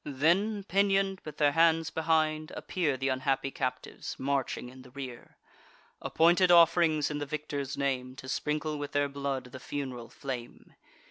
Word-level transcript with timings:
Then, 0.03 0.63
pinion'd 0.63 1.21
with 1.25 1.37
their 1.37 1.51
hands 1.51 1.91
behind, 1.91 2.49
appear 2.57 2.97
Th' 2.97 3.03
unhappy 3.09 3.51
captives, 3.51 4.15
marching 4.17 4.69
in 4.69 4.81
the 4.81 4.89
rear, 4.89 5.37
Appointed 6.01 6.49
off'rings 6.49 7.11
in 7.11 7.19
the 7.19 7.27
victor's 7.27 7.77
name, 7.77 8.15
To 8.15 8.27
sprinkle 8.27 8.79
with 8.79 8.93
their 8.93 9.07
blood 9.07 9.51
the 9.51 9.59
fun'ral 9.59 10.09
flame. 10.09 10.73